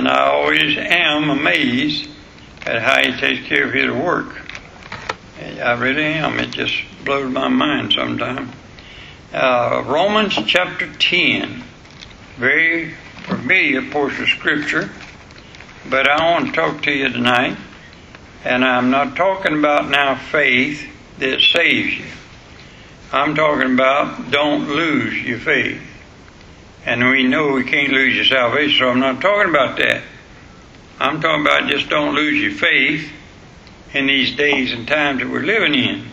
And 0.00 0.08
I 0.08 0.28
always 0.28 0.78
am 0.78 1.28
amazed 1.28 2.08
at 2.64 2.80
how 2.80 3.02
he 3.02 3.20
takes 3.20 3.46
care 3.46 3.66
of 3.66 3.74
his 3.74 3.90
work. 3.90 4.50
I 5.38 5.72
really 5.72 6.04
am. 6.04 6.38
It 6.38 6.52
just 6.52 6.74
blows 7.04 7.30
my 7.30 7.48
mind 7.48 7.92
sometimes. 7.92 8.50
Uh, 9.30 9.84
Romans 9.86 10.38
chapter 10.46 10.90
10, 10.90 11.62
very 12.38 12.94
familiar 13.24 13.82
portion 13.90 14.22
of 14.22 14.30
Scripture, 14.30 14.88
but 15.90 16.08
I 16.08 16.30
want 16.30 16.46
to 16.46 16.52
talk 16.52 16.82
to 16.84 16.90
you 16.90 17.10
tonight. 17.10 17.58
And 18.42 18.64
I'm 18.64 18.90
not 18.90 19.16
talking 19.16 19.58
about 19.58 19.90
now 19.90 20.14
faith 20.14 20.82
that 21.18 21.42
saves 21.42 21.98
you. 21.98 22.06
I'm 23.12 23.34
talking 23.34 23.74
about 23.74 24.30
don't 24.30 24.66
lose 24.66 25.22
your 25.24 25.40
faith. 25.40 25.89
And 26.86 27.08
we 27.08 27.24
know 27.24 27.52
we 27.52 27.64
can't 27.64 27.92
lose 27.92 28.14
your 28.14 28.24
salvation, 28.24 28.78
so 28.78 28.88
I'm 28.88 29.00
not 29.00 29.20
talking 29.20 29.50
about 29.50 29.76
that. 29.78 30.02
I'm 30.98 31.20
talking 31.20 31.46
about 31.46 31.68
just 31.68 31.88
don't 31.88 32.14
lose 32.14 32.42
your 32.42 32.52
faith 32.52 33.10
in 33.92 34.06
these 34.06 34.34
days 34.36 34.72
and 34.72 34.86
times 34.86 35.20
that 35.20 35.28
we're 35.28 35.42
living 35.42 35.74
in. 35.74 36.06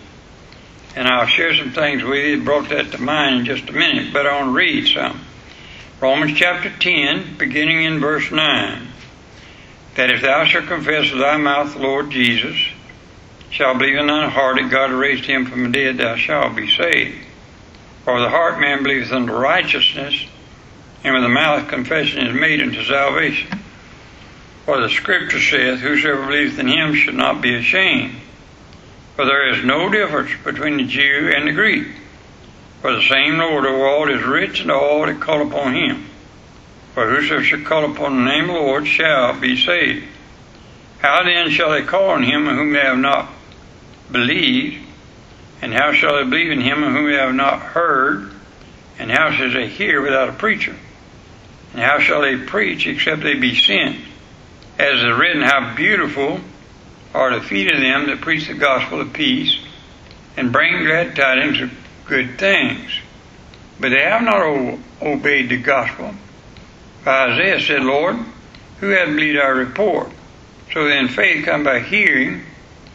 And 0.95 1.07
I'll 1.07 1.27
share 1.27 1.55
some 1.55 1.71
things 1.71 2.03
with 2.03 2.25
you. 2.25 2.43
Brought 2.43 2.69
that 2.69 2.91
to 2.91 2.97
mind 2.97 3.39
in 3.39 3.45
just 3.45 3.69
a 3.69 3.73
minute, 3.73 4.11
but 4.11 4.25
I 4.25 4.39
want 4.39 4.47
to 4.47 4.55
read 4.55 4.87
some. 4.87 5.21
Romans 6.01 6.37
chapter 6.37 6.69
10, 6.69 7.37
beginning 7.37 7.83
in 7.83 7.99
verse 7.99 8.31
9. 8.31 8.87
That 9.95 10.11
if 10.11 10.21
thou 10.21 10.45
shalt 10.45 10.67
confess 10.67 11.11
with 11.11 11.21
thy 11.21 11.37
mouth 11.37 11.73
the 11.73 11.79
Lord 11.79 12.09
Jesus, 12.09 12.57
shalt 13.49 13.77
believe 13.77 13.97
in 13.97 14.07
thine 14.07 14.29
heart 14.29 14.57
that 14.57 14.69
God 14.69 14.91
raised 14.91 15.25
him 15.25 15.45
from 15.45 15.63
the 15.63 15.69
dead, 15.69 15.97
thou 15.97 16.15
shalt 16.15 16.55
be 16.55 16.69
saved. 16.69 17.17
For 18.03 18.19
the 18.19 18.29
heart 18.29 18.59
man 18.59 18.83
believeth 18.83 19.11
unto 19.11 19.33
righteousness, 19.33 20.27
and 21.03 21.13
with 21.13 21.23
the 21.23 21.29
mouth 21.29 21.67
confession 21.67 22.25
is 22.25 22.33
made 22.33 22.61
unto 22.61 22.83
salvation. 22.83 23.59
For 24.65 24.81
the 24.81 24.89
scripture 24.89 25.39
saith, 25.39 25.79
Whosoever 25.79 26.25
believeth 26.25 26.59
in 26.59 26.67
him 26.67 26.93
should 26.93 27.15
not 27.15 27.41
be 27.41 27.55
ashamed. 27.55 28.15
For 29.15 29.25
there 29.25 29.49
is 29.49 29.63
no 29.63 29.89
difference 29.89 30.31
between 30.43 30.77
the 30.77 30.85
Jew 30.85 31.31
and 31.35 31.47
the 31.47 31.53
Greek. 31.53 31.87
For 32.81 32.93
the 32.93 33.01
same 33.01 33.37
Lord 33.37 33.65
of 33.65 33.73
all 33.73 34.09
is 34.09 34.23
rich 34.23 34.61
in 34.61 34.69
all 34.69 35.05
that 35.05 35.19
call 35.19 35.47
upon 35.47 35.73
him. 35.73 36.05
For 36.93 37.09
whosoever 37.09 37.43
shall 37.43 37.61
call 37.61 37.91
upon 37.91 38.17
the 38.17 38.29
name 38.29 38.49
of 38.49 38.55
the 38.55 38.61
Lord 38.61 38.87
shall 38.87 39.39
be 39.39 39.55
saved. 39.55 40.05
How 40.99 41.23
then 41.23 41.49
shall 41.49 41.71
they 41.71 41.83
call 41.83 42.09
on 42.09 42.23
him 42.23 42.45
whom 42.45 42.73
they 42.73 42.81
have 42.81 42.97
not 42.97 43.29
believed? 44.11 44.83
And 45.61 45.73
how 45.73 45.93
shall 45.93 46.15
they 46.15 46.29
believe 46.29 46.51
in 46.51 46.61
him 46.61 46.83
whom 46.83 47.09
they 47.09 47.17
have 47.17 47.33
not 47.33 47.59
heard? 47.59 48.31
And 48.99 49.11
how 49.11 49.31
shall 49.31 49.51
they 49.51 49.69
hear 49.69 50.01
without 50.01 50.29
a 50.29 50.33
preacher? 50.33 50.75
How 51.77 51.99
shall 51.99 52.21
they 52.21 52.37
preach 52.37 52.87
except 52.87 53.21
they 53.21 53.35
be 53.35 53.55
sent? 53.55 53.97
As 54.79 54.99
is 54.99 55.17
written, 55.17 55.43
how 55.43 55.75
beautiful 55.75 56.39
are 57.13 57.39
the 57.39 57.45
feet 57.45 57.71
of 57.71 57.79
them 57.79 58.07
that 58.07 58.21
preach 58.21 58.47
the 58.47 58.55
gospel 58.55 59.01
of 59.01 59.13
peace 59.13 59.59
and 60.35 60.51
bring 60.51 60.83
glad 60.85 61.15
tidings 61.15 61.61
of 61.61 61.71
good 62.05 62.37
things. 62.39 62.91
But 63.79 63.89
they 63.89 64.01
have 64.01 64.23
not 64.23 64.41
o- 64.41 64.79
obeyed 65.01 65.49
the 65.49 65.57
gospel. 65.57 66.13
For 67.03 67.09
Isaiah 67.09 67.59
said, 67.59 67.83
Lord, 67.83 68.17
who 68.79 68.89
hath 68.89 69.07
believed 69.07 69.39
our 69.39 69.55
report? 69.55 70.11
So 70.73 70.87
then 70.87 71.07
faith 71.07 71.45
come 71.45 71.63
by 71.63 71.79
hearing, 71.79 72.43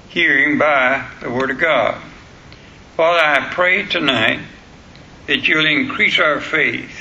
hearing 0.09 0.59
by 0.59 1.09
the 1.21 1.31
word 1.31 1.51
of 1.51 1.59
God. 1.59 2.01
Father, 2.97 3.25
I 3.25 3.49
pray 3.53 3.87
tonight 3.87 4.41
that 5.27 5.47
you'll 5.49 5.67
increase 5.67 6.19
our 6.19 6.41
faith. 6.41 6.92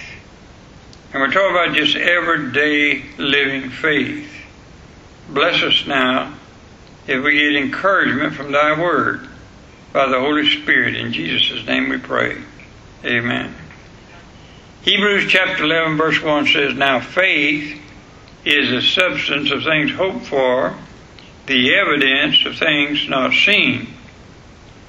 And 1.14 1.20
we're 1.20 1.32
talking 1.32 1.52
about 1.52 1.76
just 1.76 1.98
everyday 1.98 3.04
living 3.18 3.70
faith. 3.70 4.32
Bless 5.28 5.62
us 5.62 5.86
now 5.86 6.34
if 7.06 7.22
we 7.22 7.34
get 7.34 7.62
encouragement 7.62 8.34
from 8.34 8.54
thy 8.54 8.80
word 8.80 9.28
by 9.92 10.08
the 10.08 10.18
Holy 10.18 10.48
Spirit. 10.62 10.96
In 10.96 11.12
Jesus' 11.12 11.68
name 11.68 11.90
we 11.90 11.98
pray. 11.98 12.38
Amen. 13.04 13.54
Hebrews 14.84 15.30
chapter 15.30 15.66
11 15.66 15.98
verse 15.98 16.22
1 16.22 16.48
says, 16.48 16.76
Now 16.76 17.02
faith 17.02 17.78
is 18.46 18.70
the 18.70 18.82
substance 18.82 19.52
of 19.52 19.66
things 19.66 19.92
hoped 19.92 20.28
for, 20.28 20.78
the 21.46 21.76
evidence 21.76 22.46
of 22.46 22.58
things 22.58 23.10
not 23.10 23.34
seen. 23.34 23.88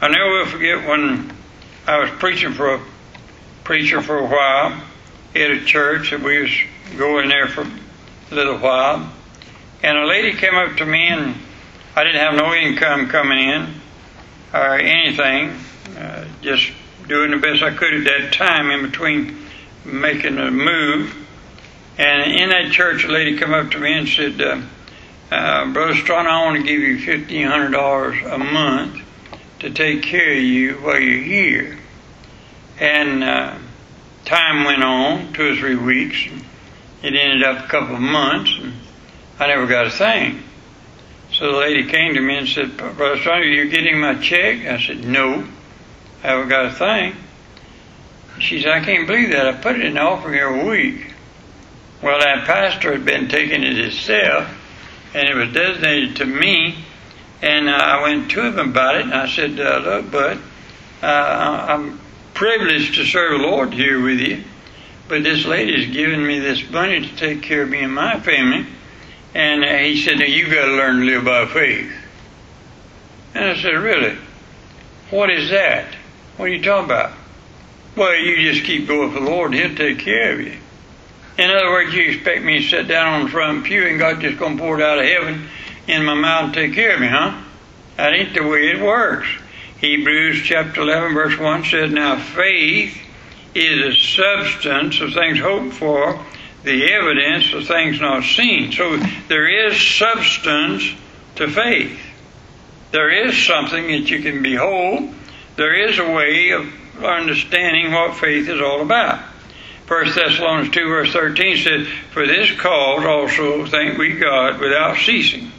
I 0.00 0.06
never 0.06 0.30
will 0.30 0.46
forget 0.46 0.86
when 0.86 1.32
I 1.84 1.98
was 1.98 2.10
preaching 2.10 2.52
for 2.52 2.74
a 2.74 2.80
preacher 3.64 4.00
for 4.00 4.18
a 4.18 4.26
while 4.26 4.80
at 5.34 5.50
a 5.50 5.64
church 5.64 6.10
that 6.10 6.20
we 6.20 6.42
was 6.42 6.50
going 6.96 7.28
there 7.28 7.48
for 7.48 7.62
a 7.62 8.34
little 8.34 8.58
while. 8.58 9.10
And 9.82 9.98
a 9.98 10.06
lady 10.06 10.36
came 10.36 10.54
up 10.54 10.76
to 10.76 10.86
me 10.86 11.08
and 11.08 11.34
I 11.96 12.04
didn't 12.04 12.20
have 12.20 12.34
no 12.34 12.54
income 12.54 13.08
coming 13.08 13.38
in 13.38 13.74
or 14.52 14.78
anything, 14.78 15.58
uh, 15.98 16.26
just 16.40 16.70
doing 17.08 17.30
the 17.30 17.38
best 17.38 17.62
I 17.62 17.74
could 17.74 17.94
at 17.94 18.04
that 18.04 18.32
time 18.32 18.70
in 18.70 18.82
between 18.82 19.46
making 19.84 20.38
a 20.38 20.50
move. 20.50 21.16
And 21.98 22.32
in 22.32 22.50
that 22.50 22.72
church, 22.72 23.04
a 23.04 23.08
lady 23.08 23.36
come 23.36 23.52
up 23.52 23.70
to 23.72 23.78
me 23.78 23.92
and 23.92 24.08
said, 24.08 24.40
uh, 24.40 24.62
uh, 25.30 25.72
Brother 25.72 25.94
Strong, 25.94 26.26
I 26.26 26.44
want 26.44 26.58
to 26.58 26.62
give 26.62 26.80
you 26.80 26.98
$1,500 26.98 28.32
a 28.32 28.38
month 28.38 29.02
to 29.60 29.70
take 29.70 30.02
care 30.02 30.32
of 30.32 30.42
you 30.42 30.74
while 30.74 31.00
you're 31.00 31.22
here. 31.22 31.78
And 32.78 33.24
uh, 33.24 33.58
time 34.24 34.64
went 34.64 34.82
on, 34.82 35.32
two 35.32 35.52
or 35.52 35.56
three 35.56 35.76
weeks. 35.76 36.26
And 37.02 37.14
it 37.14 37.18
ended 37.18 37.42
up 37.42 37.64
a 37.64 37.68
couple 37.68 37.96
of 37.96 38.00
months, 38.00 38.52
and 38.60 38.72
I 39.38 39.48
never 39.48 39.66
got 39.66 39.86
a 39.86 39.90
thing. 39.90 40.42
So 41.32 41.52
the 41.52 41.58
lady 41.58 41.88
came 41.88 42.14
to 42.14 42.20
me 42.20 42.36
and 42.36 42.48
said, 42.48 42.76
Brother 42.76 43.30
are 43.30 43.42
you 43.42 43.68
getting 43.70 43.98
my 43.98 44.14
check? 44.14 44.66
I 44.66 44.78
said, 44.80 45.04
No, 45.04 45.46
I 46.22 46.26
haven't 46.26 46.48
got 46.48 46.66
a 46.66 46.72
thing. 46.72 47.16
She 48.38 48.62
said, 48.62 48.72
I 48.72 48.84
can't 48.84 49.06
believe 49.06 49.30
that. 49.30 49.46
I 49.46 49.52
put 49.52 49.76
it 49.76 49.84
in 49.84 49.94
the 49.94 50.00
offering 50.00 50.38
every 50.38 50.64
week. 50.64 51.14
Well, 52.02 52.18
that 52.18 52.46
pastor 52.46 52.92
had 52.92 53.04
been 53.04 53.28
taking 53.28 53.62
it 53.62 53.76
himself, 53.76 54.48
and 55.14 55.28
it 55.28 55.34
was 55.34 55.52
designated 55.52 56.16
to 56.16 56.26
me. 56.26 56.84
And 57.40 57.68
I 57.68 58.02
went 58.02 58.30
to 58.32 58.46
him 58.46 58.58
about 58.58 58.96
it, 58.96 59.02
and 59.02 59.14
I 59.14 59.28
said, 59.28 59.58
uh, 59.58 59.78
Look, 59.78 60.10
bud, 60.10 60.38
uh, 61.02 61.66
I'm 61.68 62.00
privileged 62.42 62.96
to 62.96 63.04
serve 63.04 63.40
the 63.40 63.46
Lord 63.46 63.72
here 63.72 64.02
with 64.02 64.18
you, 64.18 64.42
but 65.06 65.22
this 65.22 65.44
lady's 65.44 65.94
giving 65.94 66.26
me 66.26 66.40
this 66.40 66.68
money 66.70 67.00
to 67.00 67.16
take 67.16 67.40
care 67.40 67.62
of 67.62 67.68
me 67.68 67.78
and 67.78 67.94
my 67.94 68.18
family. 68.18 68.66
And 69.32 69.62
uh, 69.62 69.68
he 69.78 70.02
said, 70.02 70.18
now 70.18 70.24
you 70.24 70.46
got 70.46 70.66
to 70.66 70.72
learn 70.72 70.98
to 70.98 71.04
live 71.04 71.24
by 71.24 71.46
faith. 71.46 71.92
And 73.36 73.44
I 73.44 73.62
said, 73.62 73.74
really? 73.74 74.18
What 75.10 75.30
is 75.30 75.50
that? 75.50 75.94
What 76.36 76.46
are 76.46 76.48
you 76.48 76.60
talking 76.60 76.86
about? 76.86 77.12
Well, 77.94 78.16
you 78.16 78.52
just 78.52 78.66
keep 78.66 78.88
going 78.88 79.12
for 79.12 79.20
the 79.20 79.30
Lord, 79.30 79.54
He'll 79.54 79.76
take 79.76 80.00
care 80.00 80.32
of 80.32 80.40
you. 80.40 80.56
In 81.38 81.48
other 81.48 81.70
words, 81.70 81.94
you 81.94 82.10
expect 82.10 82.42
me 82.42 82.60
to 82.60 82.68
sit 82.68 82.88
down 82.88 83.20
on 83.20 83.24
the 83.26 83.30
front 83.30 83.62
pew 83.66 83.86
and 83.86 84.00
God 84.00 84.20
just 84.20 84.40
going 84.40 84.56
to 84.56 84.60
pour 84.60 84.80
it 84.80 84.82
out 84.82 84.98
of 84.98 85.04
heaven 85.04 85.46
in 85.86 86.04
my 86.04 86.14
mouth 86.14 86.46
and 86.46 86.54
take 86.54 86.74
care 86.74 86.96
of 86.96 87.00
me, 87.00 87.06
huh? 87.06 87.40
That 87.98 88.14
ain't 88.14 88.34
the 88.34 88.42
way 88.42 88.70
it 88.70 88.82
works. 88.82 89.28
Hebrews 89.82 90.42
chapter 90.44 90.82
11 90.82 91.12
verse 91.12 91.36
1 91.36 91.64
says, 91.64 91.90
Now 91.90 92.16
faith 92.16 92.96
is 93.52 93.84
a 93.84 93.98
substance 93.98 95.00
of 95.00 95.12
things 95.12 95.40
hoped 95.40 95.74
for, 95.74 96.24
the 96.62 96.92
evidence 96.92 97.52
of 97.52 97.66
things 97.66 98.00
not 98.00 98.22
seen. 98.22 98.70
So 98.70 98.96
there 99.26 99.48
is 99.48 99.76
substance 99.76 100.84
to 101.34 101.50
faith. 101.50 101.98
There 102.92 103.10
is 103.26 103.44
something 103.44 103.88
that 103.88 104.08
you 104.08 104.22
can 104.22 104.40
behold. 104.40 105.12
There 105.56 105.74
is 105.74 105.98
a 105.98 106.12
way 106.12 106.50
of 106.50 107.04
understanding 107.04 107.90
what 107.90 108.14
faith 108.14 108.48
is 108.48 108.60
all 108.60 108.82
about. 108.82 109.18
1 109.88 110.14
Thessalonians 110.14 110.72
2 110.72 110.88
verse 110.88 111.12
13 111.12 111.56
says, 111.56 111.88
For 112.12 112.24
this 112.24 112.52
cause 112.52 113.04
also 113.04 113.66
thank 113.66 113.98
we 113.98 114.12
God 114.12 114.60
without 114.60 114.98
ceasing. 114.98 115.50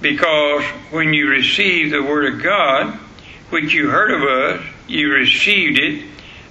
Because 0.00 0.62
when 0.92 1.12
you 1.12 1.28
received 1.28 1.92
the 1.92 2.04
word 2.04 2.34
of 2.34 2.40
God, 2.40 3.00
which 3.50 3.72
you 3.72 3.88
heard 3.88 4.10
of 4.10 4.22
us, 4.22 4.66
you 4.86 5.12
received 5.12 5.78
it, 5.78 6.04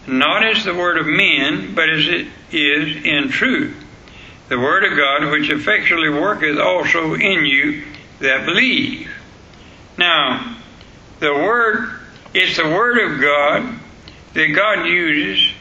not 0.07 0.45
as 0.45 0.63
the 0.63 0.73
word 0.73 0.97
of 0.97 1.05
men, 1.05 1.75
but 1.75 1.89
as 1.89 2.07
it 2.07 2.27
is 2.51 3.05
in 3.05 3.29
truth. 3.29 3.75
The 4.49 4.57
word 4.57 4.85
of 4.85 4.97
God, 4.97 5.31
which 5.31 5.49
effectually 5.49 6.09
worketh 6.09 6.57
also 6.57 7.13
in 7.13 7.45
you 7.45 7.83
that 8.19 8.45
believe. 8.45 9.11
Now, 9.97 10.57
the 11.19 11.33
word, 11.33 11.89
it's 12.33 12.57
the 12.57 12.63
word 12.63 12.97
of 12.99 13.19
God 13.19 13.79
that 14.33 14.47
God 14.47 14.85
uses 14.85 15.53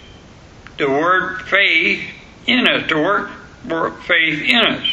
the 0.78 0.88
word 0.88 1.42
faith 1.42 2.08
in 2.46 2.68
us, 2.68 2.88
to 2.88 2.96
work, 2.96 3.30
work 3.68 4.02
faith 4.02 4.42
in 4.42 4.60
us. 4.60 4.86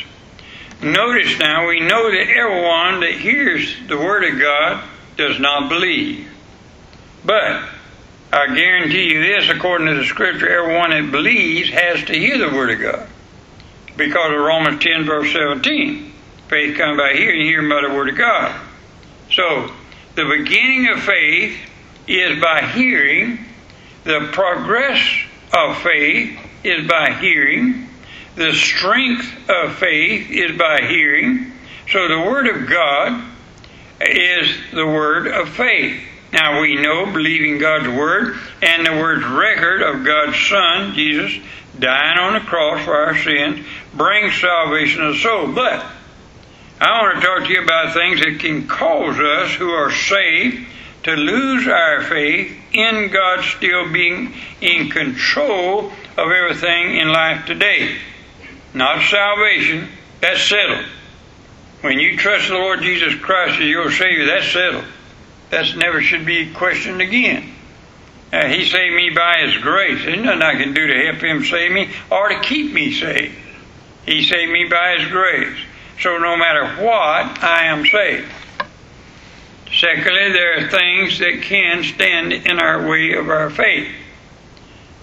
Notice 0.82 1.38
now, 1.40 1.68
we 1.68 1.80
know 1.80 2.10
that 2.10 2.30
everyone 2.30 3.02
that 3.02 3.14
hears 3.14 3.76
the 3.88 3.98
word 3.98 4.24
of 4.24 4.40
God 4.40 4.84
does 5.18 5.40
not 5.40 5.70
believe. 5.70 6.30
But 7.26 7.64
I 8.32 8.48
guarantee 8.56 9.14
you 9.14 9.22
this, 9.22 9.50
according 9.50 9.88
to 9.88 9.96
the 9.96 10.06
scripture, 10.06 10.50
everyone 10.50 10.90
that 10.90 11.12
believes 11.12 11.70
has 11.70 12.04
to 12.06 12.14
hear 12.14 12.38
the 12.38 12.56
word 12.56 12.72
of 12.72 12.82
God. 12.82 13.08
because 13.96 14.32
of 14.34 14.40
Romans 14.40 14.84
10, 14.84 15.06
verse 15.06 15.32
17. 15.32 16.12
Faith 16.48 16.78
comes 16.78 16.98
by 16.98 17.14
hearing, 17.14 17.40
and 17.40 17.48
hearing 17.48 17.70
by 17.70 17.82
the 17.88 17.94
Word 17.94 18.10
of 18.10 18.18
God. 18.18 18.60
So, 19.32 19.72
the 20.16 20.26
beginning 20.26 20.90
of 20.90 21.02
faith 21.02 21.58
is 22.08 22.42
by 22.42 22.62
hearing. 22.68 23.46
The 24.04 24.30
progress 24.34 25.00
of 25.54 25.78
faith 25.78 26.38
is 26.64 26.88
by 26.88 27.14
hearing. 27.14 27.88
The 28.36 28.54
strength 28.54 29.50
of 29.50 29.76
faith 29.76 30.30
is 30.30 30.58
by 30.58 30.82
hearing. 30.82 31.52
So 31.92 32.08
the 32.08 32.20
Word 32.20 32.48
of 32.48 32.70
God 32.70 33.24
is 34.02 34.56
the 34.74 34.86
Word 34.86 35.28
of 35.28 35.50
faith. 35.50 36.02
Now 36.34 36.62
we 36.62 36.76
know, 36.76 37.06
believing 37.06 37.60
God's 37.60 37.88
Word 37.88 38.36
and 38.64 38.84
the 38.84 38.94
Word's 38.94 39.24
record 39.24 39.84
of 39.84 40.04
God's 40.04 40.36
Son, 40.50 40.96
Jesus, 40.96 41.32
dying 41.78 42.18
on 42.18 42.34
the 42.34 42.40
cross 42.40 42.84
for 42.84 42.96
our 42.96 43.16
sins, 43.16 43.64
brings 43.94 44.42
salvation 44.42 45.04
of 45.04 45.14
the 45.14 45.20
soul. 45.20 45.52
But 45.54 45.86
I 46.82 47.02
want 47.04 47.22
to 47.22 47.26
talk 47.26 47.46
to 47.46 47.54
you 47.54 47.64
about 47.64 47.94
things 47.94 48.20
that 48.22 48.40
can 48.40 48.68
cause 48.68 49.20
us 49.20 49.54
who 49.54 49.70
are 49.70 49.92
saved 49.92 50.66
to 51.04 51.12
lose 51.12 51.68
our 51.68 52.02
faith 52.02 52.58
in 52.74 53.12
God 53.12 53.44
still 53.44 53.92
being 53.94 54.34
in 54.60 54.90
control 54.90 55.92
of 56.18 56.32
everything 56.32 56.98
in 56.98 57.10
life 57.10 57.46
today. 57.46 57.96
Not 58.74 59.04
salvation, 59.04 59.88
that's 60.20 60.42
settled. 60.42 60.86
When 61.82 62.00
you 62.00 62.18
trust 62.18 62.48
the 62.48 62.56
Lord 62.56 62.82
Jesus 62.82 63.14
Christ 63.16 63.60
as 63.60 63.68
your 63.68 63.92
Savior, 63.92 64.26
that's 64.26 64.52
settled. 64.52 64.86
That 65.54 65.78
never 65.78 66.02
should 66.02 66.26
be 66.26 66.52
questioned 66.52 67.00
again. 67.00 67.54
Uh, 68.34 68.48
he 68.48 68.66
saved 68.66 68.96
me 68.96 69.12
by 69.12 69.46
His 69.46 69.62
grace. 69.62 70.04
There's 70.04 70.20
nothing 70.20 70.42
I 70.42 70.56
can 70.56 70.74
do 70.74 70.88
to 70.88 71.06
help 71.06 71.18
Him 71.18 71.44
save 71.44 71.72
me 71.72 71.92
or 72.10 72.30
to 72.30 72.40
keep 72.40 72.74
me 72.74 72.92
saved. 72.92 73.36
He 74.04 74.24
saved 74.24 74.52
me 74.52 74.66
by 74.66 74.98
His 74.98 75.12
grace. 75.12 75.56
So 76.02 76.18
no 76.18 76.36
matter 76.36 76.66
what, 76.84 77.44
I 77.44 77.66
am 77.66 77.86
saved. 77.86 78.32
Secondly, 79.72 80.32
there 80.32 80.58
are 80.58 80.70
things 80.70 81.20
that 81.20 81.44
can 81.44 81.84
stand 81.84 82.34
in 82.34 82.58
our 82.58 82.90
way 82.90 83.14
of 83.14 83.30
our 83.30 83.52
faith. 83.52 83.92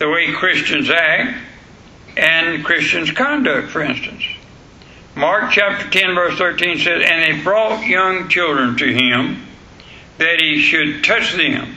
The 0.01 0.11
way 0.11 0.33
Christians 0.33 0.91
act 0.91 1.39
and 2.17 2.65
Christians' 2.65 3.13
conduct, 3.13 3.69
for 3.69 3.83
instance. 3.83 4.25
Mark 5.15 5.53
chapter 5.53 5.89
10, 5.89 6.17
verse 6.17 6.37
13 6.37 6.79
says, 6.79 7.05
And 7.09 7.23
they 7.39 7.41
brought 7.41 7.87
young 7.87 8.29
children 8.29 8.77
to 8.79 8.93
him 8.93 9.47
that 10.21 10.41
he 10.41 10.61
should 10.63 11.03
touch 11.03 11.35
them. 11.35 11.75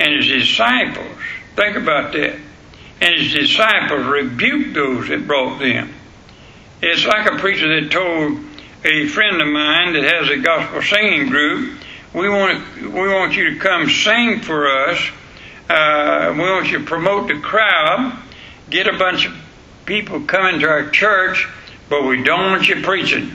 And 0.00 0.16
his 0.16 0.26
disciples, 0.26 1.16
think 1.54 1.76
about 1.76 2.12
that, 2.14 2.36
and 3.00 3.14
his 3.14 3.32
disciples 3.32 4.04
rebuked 4.04 4.74
those 4.74 5.08
that 5.08 5.24
brought 5.28 5.60
them. 5.60 5.94
It's 6.82 7.06
like 7.06 7.30
a 7.30 7.36
preacher 7.38 7.80
that 7.80 7.92
told 7.92 8.40
a 8.84 9.06
friend 9.06 9.40
of 9.40 9.46
mine 9.46 9.92
that 9.92 10.02
has 10.02 10.28
a 10.28 10.38
gospel 10.38 10.82
singing 10.82 11.28
group 11.28 11.78
we 12.14 12.28
want 12.28 12.80
we 12.80 13.08
want 13.08 13.34
you 13.34 13.54
to 13.54 13.60
come 13.60 13.90
sing 13.90 14.40
for 14.40 14.68
us. 14.68 15.10
Uh, 15.68 16.32
we 16.34 16.42
want 16.42 16.70
you 16.70 16.78
to 16.78 16.84
promote 16.84 17.26
the 17.26 17.40
crowd, 17.40 18.16
get 18.70 18.86
a 18.86 18.96
bunch 18.96 19.26
of 19.26 19.34
people 19.84 20.20
coming 20.20 20.60
to 20.60 20.68
our 20.68 20.90
church, 20.90 21.48
but 21.88 22.04
we 22.04 22.22
don't 22.22 22.52
want 22.52 22.68
you 22.68 22.82
preaching. 22.82 23.32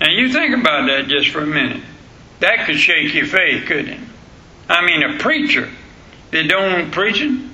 And 0.00 0.12
you 0.12 0.32
think 0.32 0.58
about 0.58 0.88
that 0.88 1.06
just 1.06 1.30
for 1.30 1.42
a 1.42 1.46
minute. 1.46 1.82
That 2.44 2.66
could 2.66 2.78
shake 2.78 3.14
your 3.14 3.26
faith, 3.26 3.66
couldn't 3.66 3.88
it? 3.88 4.00
I 4.68 4.84
mean, 4.84 5.02
a 5.02 5.18
preacher 5.18 5.68
that 6.30 6.48
don't 6.48 6.90
preaching. 6.90 7.50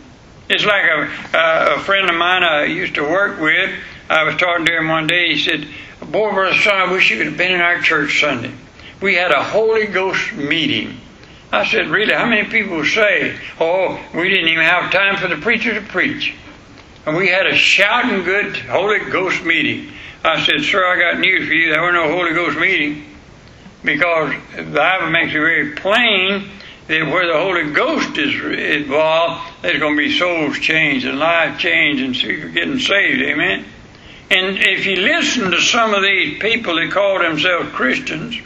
It's 0.48 0.64
like 0.64 0.84
a, 0.84 1.76
a 1.76 1.80
friend 1.80 2.10
of 2.10 2.16
mine 2.16 2.42
I 2.42 2.64
used 2.64 2.96
to 2.96 3.02
work 3.02 3.40
with. 3.40 3.70
I 4.08 4.24
was 4.24 4.34
talking 4.36 4.66
to 4.66 4.76
him 4.76 4.88
one 4.88 5.06
day. 5.06 5.34
He 5.34 5.38
said, 5.38 5.66
"Boy, 6.00 6.32
brother 6.32 6.56
son, 6.56 6.74
I 6.74 6.92
wish 6.92 7.10
you 7.10 7.18
could 7.18 7.26
have 7.26 7.36
been 7.36 7.52
in 7.52 7.60
our 7.60 7.80
church 7.80 8.20
Sunday." 8.20 8.52
we 9.00 9.14
had 9.14 9.30
a 9.30 9.42
Holy 9.42 9.86
Ghost 9.86 10.32
meeting. 10.32 11.00
I 11.52 11.66
said, 11.66 11.88
Really, 11.88 12.12
how 12.12 12.26
many 12.26 12.48
people 12.48 12.84
say, 12.84 13.38
Oh, 13.58 13.98
we 14.14 14.28
didn't 14.28 14.48
even 14.48 14.64
have 14.64 14.92
time 14.92 15.16
for 15.16 15.28
the 15.28 15.40
preacher 15.40 15.74
to 15.74 15.80
preach? 15.80 16.34
And 17.06 17.16
we 17.16 17.28
had 17.28 17.46
a 17.46 17.56
shouting 17.56 18.24
good 18.24 18.56
Holy 18.56 18.98
Ghost 19.10 19.42
meeting. 19.42 19.92
I 20.22 20.44
said, 20.44 20.62
Sir, 20.62 20.84
I 20.84 20.98
got 20.98 21.20
news 21.20 21.48
for 21.48 21.54
you. 21.54 21.72
There 21.72 21.82
was 21.82 21.94
no 21.94 22.08
Holy 22.08 22.34
Ghost 22.34 22.58
meeting. 22.58 23.06
Because 23.82 24.34
the 24.56 24.62
Bible 24.62 25.10
makes 25.10 25.30
it 25.30 25.38
very 25.38 25.72
plain 25.72 26.50
that 26.86 27.06
where 27.06 27.26
the 27.26 27.38
Holy 27.38 27.72
Ghost 27.72 28.18
is 28.18 28.34
involved, 28.82 29.62
there's 29.62 29.78
going 29.78 29.96
to 29.96 30.02
be 30.02 30.18
souls 30.18 30.58
changed 30.58 31.06
and 31.06 31.18
lives 31.18 31.60
changed 31.60 32.02
and 32.02 32.14
people 32.14 32.50
getting 32.50 32.78
saved. 32.78 33.22
Amen? 33.22 33.64
And 34.30 34.58
if 34.58 34.86
you 34.86 34.96
listen 34.96 35.50
to 35.50 35.60
some 35.60 35.94
of 35.94 36.02
these 36.02 36.40
people 36.40 36.76
that 36.76 36.90
call 36.90 37.18
themselves 37.18 37.70
Christians, 37.70 38.40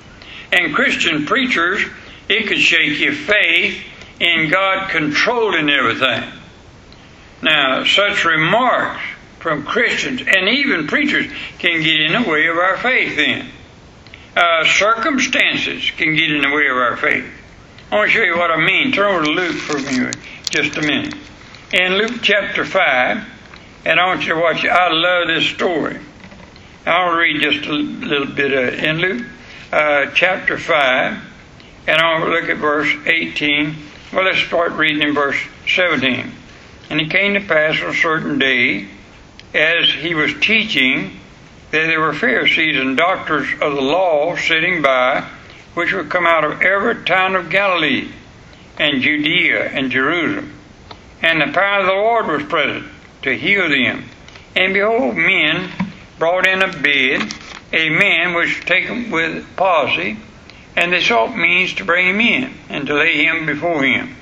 and 0.54 0.74
Christian 0.74 1.26
preachers, 1.26 1.82
it 2.28 2.46
could 2.46 2.58
shake 2.58 3.00
your 3.00 3.12
faith 3.12 3.82
in 4.20 4.48
God 4.50 4.90
controlling 4.90 5.68
everything. 5.68 6.22
Now, 7.42 7.84
such 7.84 8.24
remarks 8.24 9.02
from 9.40 9.64
Christians 9.64 10.20
and 10.20 10.48
even 10.48 10.86
preachers 10.86 11.26
can 11.58 11.82
get 11.82 12.00
in 12.00 12.22
the 12.22 12.28
way 12.28 12.46
of 12.46 12.56
our 12.56 12.78
faith 12.78 13.16
then. 13.16 13.48
Uh, 14.36 14.64
circumstances 14.64 15.90
can 15.92 16.16
get 16.16 16.32
in 16.32 16.42
the 16.42 16.50
way 16.50 16.66
of 16.66 16.76
our 16.76 16.96
faith. 16.96 17.26
I 17.92 17.96
want 17.96 18.10
to 18.10 18.16
show 18.16 18.22
you 18.22 18.36
what 18.36 18.50
I 18.50 18.56
mean. 18.56 18.90
Turn 18.90 19.14
over 19.14 19.24
to 19.24 19.30
Luke 19.30 19.56
for 19.56 19.78
me 19.78 20.10
just 20.50 20.76
a 20.76 20.82
minute. 20.82 21.14
In 21.72 21.94
Luke 21.94 22.20
chapter 22.20 22.64
5, 22.64 23.24
and 23.84 24.00
I 24.00 24.06
want 24.06 24.26
you 24.26 24.34
to 24.34 24.40
watch, 24.40 24.64
I 24.64 24.90
love 24.90 25.28
this 25.28 25.46
story. 25.46 26.00
I'll 26.86 27.16
read 27.16 27.42
just 27.42 27.66
a 27.66 27.72
little 27.72 28.26
bit 28.26 28.52
of 28.52 28.74
it. 28.74 28.84
In 28.84 28.98
Luke 28.98 29.26
uh, 29.72 30.06
chapter 30.14 30.58
5, 30.58 31.22
and 31.86 32.00
I'll 32.00 32.28
look 32.28 32.48
at 32.48 32.56
verse 32.56 32.92
18. 33.06 33.76
Well, 34.12 34.24
let's 34.24 34.40
start 34.40 34.72
reading 34.72 35.02
in 35.02 35.14
verse 35.14 35.38
17. 35.68 36.32
And 36.90 37.00
it 37.00 37.10
came 37.10 37.34
to 37.34 37.40
pass 37.40 37.80
on 37.80 37.90
a 37.90 37.94
certain 37.94 38.38
day, 38.38 38.88
as 39.54 39.88
he 39.88 40.14
was 40.14 40.34
teaching, 40.40 41.20
that 41.74 41.88
there 41.88 42.00
were 42.00 42.14
Pharisees 42.14 42.80
and 42.80 42.96
doctors 42.96 43.48
of 43.54 43.74
the 43.74 43.80
law 43.80 44.36
sitting 44.36 44.80
by, 44.80 45.28
which 45.74 45.92
would 45.92 46.08
come 46.08 46.24
out 46.24 46.44
of 46.44 46.62
every 46.62 47.04
town 47.04 47.34
of 47.34 47.50
Galilee, 47.50 48.12
and 48.78 49.02
Judea, 49.02 49.70
and 49.70 49.90
Jerusalem. 49.90 50.52
And 51.20 51.40
the 51.40 51.52
power 51.52 51.80
of 51.80 51.86
the 51.86 51.92
Lord 51.92 52.26
was 52.28 52.44
present 52.44 52.86
to 53.22 53.36
heal 53.36 53.68
them. 53.68 54.04
And 54.54 54.72
behold, 54.72 55.16
men 55.16 55.68
brought 56.16 56.46
in 56.46 56.62
a 56.62 56.68
bed 56.68 57.34
a 57.72 57.88
man 57.90 58.34
which 58.34 58.56
was 58.56 58.66
taken 58.66 59.10
with 59.10 59.44
palsy, 59.56 60.16
and 60.76 60.92
they 60.92 61.00
sought 61.00 61.36
means 61.36 61.74
to 61.74 61.84
bring 61.84 62.06
him 62.06 62.20
in 62.20 62.54
and 62.68 62.86
to 62.86 62.94
lay 62.94 63.24
him 63.24 63.46
before 63.46 63.82
him. 63.82 64.14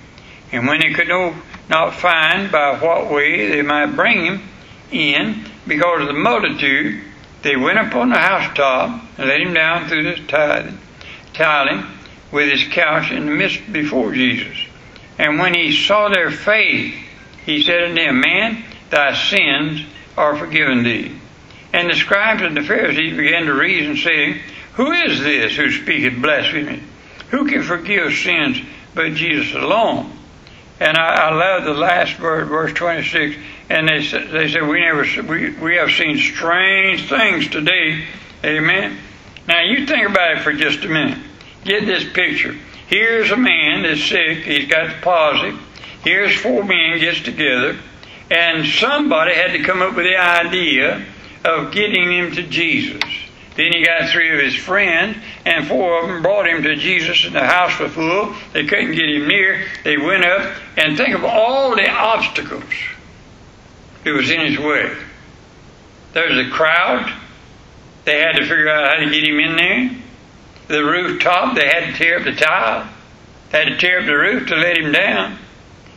And 0.53 0.67
when 0.67 0.81
they 0.81 0.95
could 0.95 1.09
no, 1.09 1.35
not 1.69 1.97
find 1.97 2.51
by 2.51 2.79
what 2.79 3.11
way 3.11 3.49
they 3.49 3.61
might 3.61 3.95
bring 3.95 4.25
him 4.25 4.43
in, 4.91 5.45
because 5.67 6.01
of 6.01 6.07
the 6.07 6.15
multitude, 6.15 7.12
they 7.43 7.57
went 7.57 7.79
up 7.79 7.95
on 7.95 8.11
the 8.11 8.19
housetop 8.19 9.03
and 9.19 9.29
let 9.29 9.41
him 9.41 9.55
down 9.55 9.89
through 9.89 10.05
the 10.05 10.75
tiling 11.35 11.85
with 12.31 12.51
his 12.51 12.65
couch 12.73 13.11
in 13.11 13.27
the 13.27 13.33
midst 13.33 13.61
before 13.73 14.13
Jesus. 14.13 14.57
And 15.19 15.39
when 15.39 15.55
he 15.55 15.73
saw 15.73 16.09
their 16.09 16.31
faith, 16.31 16.95
he 17.45 17.63
said 17.63 17.83
unto 17.83 17.97
them, 17.97 18.21
Man, 18.21 18.65
thy 18.91 19.15
sins 19.15 19.85
are 20.17 20.37
forgiven 20.37 20.83
thee. 20.85 21.13
And 21.73 21.91
the 21.91 21.95
scribes 21.95 22.43
and 22.43 22.57
the 22.57 22.63
Pharisees 22.63 23.17
began 23.17 23.47
to 23.47 23.55
reason, 23.55 23.97
saying, 23.97 24.41
Who 24.75 24.93
is 24.93 25.21
this 25.21 25.57
who 25.57 25.71
speaketh 25.71 26.21
blasphemy? 26.21 26.83
Who 27.31 27.47
can 27.49 27.63
forgive 27.63 28.13
sins 28.13 28.61
but 28.95 29.15
Jesus 29.15 29.55
alone? 29.55 30.13
And 30.81 30.97
I, 30.97 31.29
I 31.29 31.35
love 31.35 31.65
the 31.65 31.75
last 31.75 32.15
verse, 32.15 32.49
verse 32.49 32.73
26. 32.73 33.37
And 33.73 33.89
they 33.89 34.03
said, 34.03 34.29
they 34.29 34.51
said 34.51 34.69
we 34.69 34.81
never 34.81 35.03
we, 35.23 35.51
we 35.53 35.77
have 35.77 35.91
seen 35.91 36.19
strange 36.19 37.09
things 37.09 37.49
today. 37.49 38.05
Amen. 38.45 38.99
Now 39.49 39.63
you 39.63 39.87
think 39.87 40.11
about 40.11 40.37
it 40.37 40.43
for 40.43 40.53
just 40.53 40.85
a 40.85 40.89
minute. 40.91 41.17
Get 41.65 41.87
this 41.87 42.05
picture. 42.05 42.55
Here's 42.89 43.31
a 43.31 43.37
man 43.37 43.85
that's 43.85 44.05
sick. 44.05 44.45
He's 44.45 44.69
got 44.69 44.89
the 44.89 45.01
palsy. 45.01 45.57
Here's 46.05 46.37
four 46.37 46.63
men 46.65 46.99
gets 46.99 47.23
together, 47.23 47.79
and 48.31 48.67
somebody 48.67 49.33
had 49.33 49.53
to 49.53 49.63
come 49.63 49.81
up 49.81 49.97
with 49.97 50.05
the 50.05 50.19
idea 50.19 51.07
of 51.43 51.73
getting 51.73 52.13
him 52.13 52.33
to 52.33 52.43
Jesus. 52.43 53.01
Then 53.57 53.73
he 53.73 53.87
got 53.87 54.11
three 54.11 54.35
of 54.35 54.45
his 54.45 54.55
friends, 54.55 55.17
and 55.47 55.67
four 55.67 56.03
of 56.03 56.09
them 56.09 56.21
brought 56.21 56.47
him 56.47 56.63
to 56.63 56.77
Jesus, 56.77 57.25
and 57.25 57.35
the 57.35 57.47
house 57.47 57.79
was 57.79 57.93
full. 57.93 58.35
They 58.53 58.67
couldn't 58.67 58.93
get 58.93 59.09
him 59.09 59.29
near. 59.29 59.65
They 59.83 59.97
went 59.97 60.27
up, 60.27 60.57
and 60.77 60.95
think 60.95 61.15
of 61.15 61.25
all 61.25 61.75
the 61.75 61.89
obstacles 61.89 62.65
that 64.05 64.13
was 64.13 64.31
in 64.31 64.41
his 64.41 64.59
way. 64.59 64.95
There 66.13 66.29
was 66.29 66.47
a 66.47 66.51
crowd. 66.51 67.13
They 68.05 68.21
had 68.21 68.33
to 68.33 68.43
figure 68.43 68.69
out 68.69 68.91
how 68.91 69.05
to 69.05 69.11
get 69.11 69.25
him 69.25 69.39
in 69.39 69.57
there. 69.57 69.97
The 70.69 70.85
rooftop, 70.85 71.55
they 71.55 71.67
had 71.67 71.93
to 71.93 71.93
tear 71.93 72.19
up 72.19 72.25
the 72.25 72.35
tile. 72.35 72.89
They 73.51 73.65
had 73.65 73.69
to 73.69 73.79
tear 73.79 74.01
up 74.01 74.07
the 74.07 74.17
roof 74.17 74.49
to 74.49 74.57
let 74.57 74.77
him 74.77 74.93
down. 74.93 75.39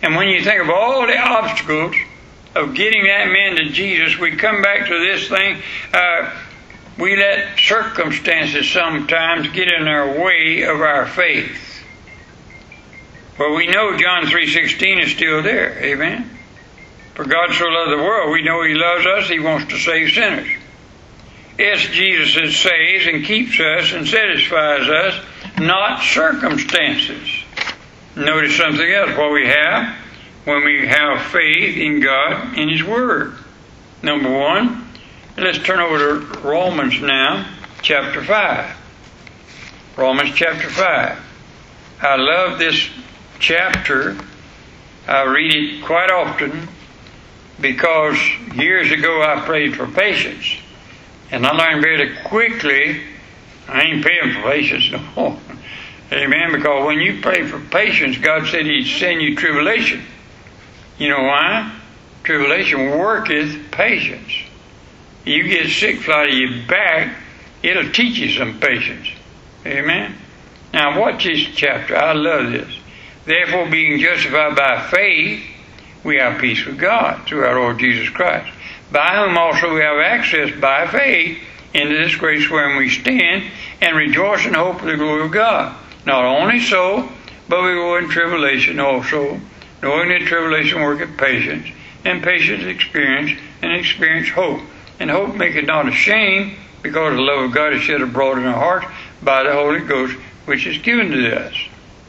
And 0.02 0.16
when 0.16 0.30
you 0.30 0.44
think 0.44 0.62
of 0.62 0.70
all 0.70 1.08
the 1.08 1.18
obstacles 1.18 1.96
of 2.54 2.76
getting 2.76 3.06
that 3.06 3.28
man 3.28 3.56
to 3.56 3.70
Jesus, 3.70 4.20
we 4.20 4.36
come 4.36 4.62
back 4.62 4.88
to 4.88 5.00
this 5.00 5.28
thing. 5.28 5.62
Uh, 5.94 6.32
we 6.98 7.16
let 7.18 7.60
circumstances 7.60 8.70
sometimes 8.70 9.50
get 9.50 9.72
in 9.72 9.88
our 9.88 10.24
way 10.24 10.62
of 10.64 10.80
our 10.80 11.06
faith. 11.06 11.84
But 13.38 13.54
we 13.54 13.68
know 13.68 13.98
John 13.98 14.26
3.16 14.26 15.04
is 15.04 15.12
still 15.12 15.42
there. 15.44 15.78
Amen? 15.84 16.35
For 17.16 17.24
God 17.24 17.54
so 17.54 17.66
loved 17.66 17.92
the 17.92 18.04
world, 18.04 18.32
we 18.32 18.44
know 18.44 18.62
He 18.64 18.74
loves 18.74 19.06
us, 19.06 19.30
He 19.30 19.40
wants 19.40 19.72
to 19.72 19.80
save 19.80 20.12
sinners. 20.14 20.50
Yes, 21.58 21.88
Jesus 21.88 22.58
saves 22.58 23.08
and 23.08 23.24
keeps 23.24 23.58
us 23.58 23.94
and 23.94 24.06
satisfies 24.06 24.90
us, 24.90 25.26
not 25.58 26.04
circumstances. 26.04 27.30
Notice 28.18 28.58
something 28.58 28.92
else. 28.92 29.18
What 29.18 29.32
we 29.32 29.48
have 29.48 29.96
when 30.44 30.66
we 30.66 30.88
have 30.88 31.22
faith 31.28 31.78
in 31.78 32.02
God 32.02 32.58
in 32.58 32.68
His 32.68 32.84
Word. 32.84 33.38
Number 34.04 34.30
one, 34.30 34.86
let's 35.38 35.60
turn 35.60 35.80
over 35.80 36.20
to 36.20 36.40
Romans 36.42 37.00
now, 37.00 37.50
chapter 37.82 38.22
5. 38.22 38.76
Romans 39.96 40.32
chapter 40.36 40.70
5. 40.70 41.18
I 42.02 42.16
love 42.18 42.60
this 42.60 42.90
chapter. 43.40 44.18
I 45.08 45.24
read 45.24 45.56
it 45.56 45.86
quite 45.86 46.12
often 46.12 46.68
because 47.60 48.18
years 48.54 48.92
ago 48.92 49.22
I 49.22 49.42
prayed 49.46 49.76
for 49.76 49.88
patience. 49.88 50.58
And 51.32 51.46
I 51.46 51.52
learned 51.52 51.82
very 51.82 52.16
quickly 52.24 53.02
I 53.68 53.82
ain't 53.82 54.06
paying 54.06 54.34
for 54.34 54.50
patience 54.50 54.92
no 54.92 55.00
more. 55.16 55.40
Amen. 56.12 56.52
Because 56.52 56.86
when 56.86 57.00
you 57.00 57.20
pray 57.22 57.48
for 57.48 57.60
patience, 57.60 58.18
God 58.18 58.48
said 58.48 58.66
He'd 58.66 58.86
send 58.86 59.22
you 59.22 59.36
tribulation. 59.36 60.04
You 61.00 61.10
know 61.10 61.24
why? 61.24 61.74
Tribulation 62.24 62.92
worketh 62.92 63.72
patience. 63.72 64.32
You 65.26 65.44
get 65.44 65.70
sick, 65.70 66.02
fly 66.02 66.26
to 66.26 66.36
your 66.36 66.68
back, 66.68 67.18
it'll 67.64 67.92
teach 67.92 68.20
you 68.20 68.30
some 68.30 68.60
patience. 68.60 69.08
Amen. 69.66 70.16
Now 70.72 71.00
watch 71.00 71.24
this 71.24 71.48
chapter. 71.56 71.98
I 71.98 72.14
love 72.14 72.52
this. 72.52 72.80
Therefore, 73.26 73.68
being 73.70 74.00
justified 74.00 74.56
by 74.56 74.88
faith, 74.92 75.44
we 76.06 76.18
have 76.18 76.40
peace 76.40 76.64
with 76.66 76.78
God 76.78 77.28
through 77.28 77.44
our 77.46 77.60
Lord 77.60 77.80
Jesus 77.80 78.08
Christ, 78.10 78.54
by 78.92 79.18
whom 79.18 79.38
also 79.38 79.74
we 79.74 79.82
have 79.82 79.98
access 79.98 80.58
by 80.62 80.86
faith 80.88 81.40
into 81.74 81.98
this 81.98 82.16
grace 82.16 82.50
wherein 82.50 82.78
we 82.78 82.90
stand, 82.90 83.44
and 83.82 83.98
rejoice 83.98 84.46
in 84.46 84.54
hope 84.54 84.80
of 84.80 84.86
the 84.86 84.96
glory 84.96 85.26
of 85.26 85.32
God. 85.32 85.76
Not 86.06 86.24
only 86.24 86.62
so, 86.62 87.10
but 87.50 87.64
we 87.64 87.74
go 87.74 87.98
in 87.98 88.08
tribulation 88.08 88.80
also, 88.80 89.42
knowing 89.82 90.10
that 90.10 90.22
tribulation 90.22 90.82
worketh 90.82 91.18
patience, 91.18 91.68
and 92.06 92.24
patience 92.24 92.64
experience, 92.64 93.38
and 93.62 93.74
experience 93.74 94.30
hope. 94.30 94.62
And 95.00 95.10
hope 95.12 95.36
maketh 95.36 95.66
not 95.66 95.90
ashamed, 95.90 96.56
because 96.82 97.16
the 97.16 97.22
love 97.22 97.46
of 97.46 97.52
God 97.52 97.74
is 97.74 97.82
shed 97.82 98.02
abroad 98.02 98.38
in 98.38 98.46
our 98.46 98.54
hearts 98.54 98.86
by 99.24 99.44
the 99.44 99.52
Holy 99.52 99.82
Ghost, 99.82 100.16
which 100.46 100.68
is 100.68 100.78
given 100.78 101.10
to 101.10 101.36
us. 101.36 101.56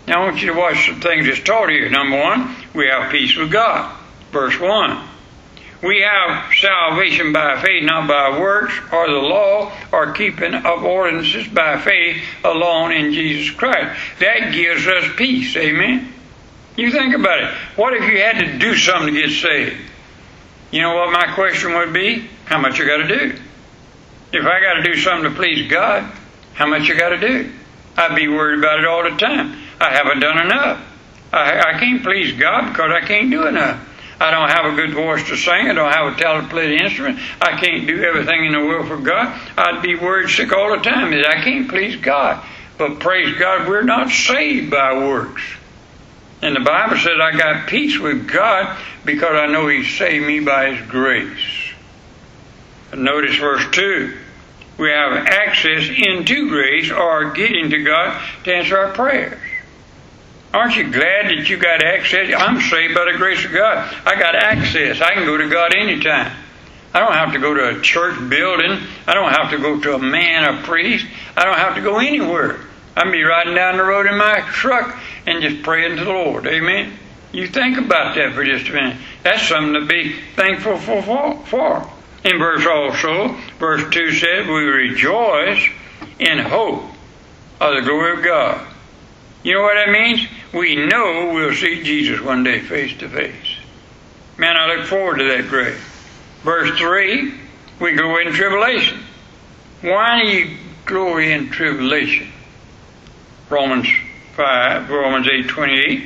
Now 0.07 0.23
I 0.23 0.27
want 0.27 0.41
you 0.41 0.53
to 0.53 0.59
watch 0.59 0.87
some 0.87 1.01
things 1.01 1.27
that's 1.27 1.43
taught 1.43 1.71
here. 1.71 1.89
Number 1.89 2.23
one, 2.23 2.55
we 2.77 2.87
have 2.87 3.11
peace 3.11 3.35
with 3.37 3.51
God. 3.51 3.97
Verse 4.31 4.59
1. 4.61 5.09
We 5.83 6.01
have 6.01 6.53
salvation 6.55 7.33
by 7.33 7.61
faith, 7.61 7.85
not 7.85 8.09
by 8.09 8.41
works, 8.41 8.73
or 8.93 9.07
the 9.09 9.15
law, 9.15 9.73
or 9.93 10.13
keeping 10.13 10.55
of 10.55 10.85
ordinances 10.85 11.49
by 11.49 11.79
faith 11.81 12.23
alone 12.45 12.93
in 12.93 13.13
Jesus 13.13 13.55
Christ. 13.55 13.99
That 14.21 14.53
gives 14.53 14.87
us 14.87 15.05
peace. 15.17 15.57
Amen? 15.57 16.13
You 16.77 16.91
think 16.91 17.15
about 17.15 17.43
it. 17.43 17.51
What 17.77 17.95
if 17.95 18.03
you 18.11 18.19
had 18.19 18.39
to 18.39 18.59
do 18.59 18.77
something 18.77 19.15
to 19.15 19.21
get 19.21 19.31
saved? 19.31 19.81
You 20.71 20.83
know 20.83 20.95
what 20.95 21.13
my 21.13 21.35
question 21.35 21.75
would 21.75 21.93
be? 21.93 22.29
How 22.47 22.59
much 22.59 22.79
you 22.79 22.87
got 22.87 22.99
to 22.99 23.09
do? 23.09 23.39
If 24.33 24.45
I 24.45 24.61
got 24.61 24.75
to 24.75 24.83
do 24.83 24.97
something 24.97 25.31
to 25.31 25.37
please 25.37 25.71
God, 25.71 26.11
how 26.55 26.67
much 26.67 26.89
you 26.89 26.99
got 26.99 27.11
to 27.11 27.19
do? 27.19 27.53
I'd 27.97 28.17
be 28.17 28.29
worried 28.29 28.59
about 28.59 28.81
it 28.81 28.87
all 28.87 29.03
the 29.05 29.17
time. 29.17 29.57
I 29.81 29.91
haven't 29.91 30.21
done 30.21 30.39
enough. 30.39 30.83
I, 31.33 31.75
I 31.75 31.79
can't 31.79 32.03
please 32.03 32.39
God 32.39 32.71
because 32.71 32.93
I 32.93 33.07
can't 33.07 33.31
do 33.31 33.47
enough. 33.47 33.81
I 34.19 34.31
don't 34.31 34.49
have 34.49 34.73
a 34.73 34.77
good 34.77 34.95
voice 34.95 35.29
to 35.29 35.37
sing. 35.37 35.69
I 35.69 35.75
don't 35.75 35.93
have 35.93 36.15
a 36.15 36.17
talent 36.19 36.49
to 36.49 36.51
play 36.51 36.69
the 36.69 36.83
instrument. 36.83 37.19
I 37.41 37.61
can't 37.61 37.87
do 37.87 38.03
everything 38.03 38.47
in 38.47 38.53
the 38.53 38.61
world 38.61 38.89
for 38.89 38.97
God. 38.97 39.39
I'd 39.59 39.83
be 39.83 39.95
worried 39.95 40.31
sick 40.31 40.53
all 40.53 40.75
the 40.75 40.83
time 40.83 41.11
that 41.11 41.27
I 41.27 41.43
can't 41.43 41.69
please 41.69 41.97
God. 41.97 42.43
But 42.79 43.01
praise 43.01 43.37
God, 43.39 43.69
we're 43.69 43.83
not 43.83 44.11
saved 44.11 44.71
by 44.71 44.95
works. 44.95 45.43
And 46.41 46.57
the 46.57 46.61
Bible 46.61 46.97
says 46.97 47.19
I 47.21 47.37
got 47.37 47.69
peace 47.69 47.99
with 47.99 48.29
God 48.29 48.79
because 49.05 49.35
I 49.35 49.47
know 49.47 49.69
He 49.69 49.85
saved 49.85 50.27
me 50.27 50.41
by 50.41 50.75
His 50.75 50.89
grace. 50.89 51.73
Notice 52.95 53.37
verse 53.37 53.65
2 53.73 54.17
we 54.79 54.91
have 54.91 55.27
access 55.27 55.89
into 55.89 56.51
grace 56.51 56.91
or 56.91 57.31
getting 57.31 57.71
to 57.71 57.83
God 57.83 58.23
to 58.45 58.55
answer 58.55 58.77
our 58.77 58.93
prayers. 58.93 59.41
Aren't 60.57 60.75
you 60.75 60.91
glad 60.91 61.27
that 61.27 61.51
you 61.51 61.59
got 61.59 61.85
access? 61.85 62.33
I'm 62.35 62.59
saved 62.63 62.95
by 62.95 63.05
the 63.13 63.19
grace 63.19 63.45
of 63.45 63.53
God. 63.53 63.95
I 64.07 64.19
got 64.19 64.35
access. 64.35 65.03
I 65.03 65.13
can 65.13 65.27
go 65.27 65.37
to 65.37 65.51
God 65.51 65.75
anytime. 65.75 66.35
I 66.95 67.01
don't 67.01 67.13
have 67.13 67.35
to 67.35 67.39
go 67.39 67.53
to 67.53 67.79
a 67.79 67.83
church 67.83 68.19
building. 68.31 68.81
I 69.07 69.13
don't 69.13 69.33
have 69.33 69.51
to 69.51 69.59
go 69.59 69.79
to 69.79 69.97
a 69.97 69.99
man, 69.99 70.45
a 70.45 70.63
priest. 70.63 71.05
I 71.37 71.45
don't 71.45 71.59
have 71.59 71.75
to 71.75 71.83
go 71.83 71.99
anywhere. 71.99 72.59
I 72.97 73.03
can 73.03 73.13
be 73.13 73.23
riding 73.23 73.55
down 73.55 73.77
the 73.77 73.85
road 73.85 74.07
in 74.07 74.17
my 74.17 74.41
truck 74.51 74.99
and 75.27 75.43
just 75.43 75.63
praying 75.63 75.99
to 75.99 76.05
the 76.07 76.11
Lord. 76.11 76.47
Amen. 76.47 76.91
You 77.33 77.49
think 77.49 77.77
about 77.77 78.15
that 78.15 78.33
for 78.33 78.43
just 78.43 78.67
a 78.71 78.73
minute. 78.73 78.97
That's 79.25 79.47
something 79.47 79.75
to 79.75 79.85
be 79.85 80.17
thankful 80.37 80.79
for. 80.79 81.45
for. 81.45 81.87
In 82.25 82.39
verse 82.39 82.65
also, 82.65 83.37
verse 83.59 83.85
2 83.91 84.13
says, 84.13 84.47
We 84.47 84.55
rejoice 84.55 85.69
in 86.19 86.39
hope 86.39 86.83
of 87.61 87.75
the 87.75 87.83
glory 87.83 88.17
of 88.17 88.25
God. 88.25 88.67
You 89.43 89.55
know 89.55 89.63
what 89.63 89.75
that 89.75 89.91
means? 89.91 90.27
We 90.53 90.77
know 90.77 91.33
we'll 91.35 91.55
see 91.55 91.83
Jesus 91.83 92.21
one 92.21 92.45
day 92.45 92.61
face 92.61 92.97
to 92.99 93.09
face. 93.09 93.57
Man, 94.39 94.57
I 94.57 94.75
look 94.75 94.87
forward 94.87 95.19
to 95.19 95.25
that 95.25 95.49
great. 95.49 95.77
Verse 96.43 96.79
3, 96.79 97.35
we 97.81 97.93
go 97.93 98.19
in 98.19 98.33
tribulation. 98.33 99.01
Why 99.81 100.23
do 100.23 100.29
you 100.29 100.57
glory 100.85 101.33
in 101.33 101.51
tribulation? 101.51 102.29
Romans 103.49 103.89
5, 104.35 104.91
Romans 104.91 105.29
8, 105.31 105.49
28. 105.49 106.05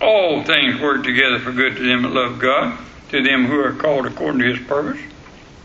All 0.00 0.42
things 0.44 0.80
work 0.80 1.04
together 1.04 1.38
for 1.38 1.52
good 1.52 1.76
to 1.76 1.82
them 1.82 2.02
that 2.02 2.12
love 2.12 2.38
God, 2.38 2.78
to 3.10 3.22
them 3.22 3.46
who 3.46 3.58
are 3.60 3.72
called 3.72 4.06
according 4.06 4.40
to 4.40 4.54
his 4.54 4.66
purpose. 4.66 5.00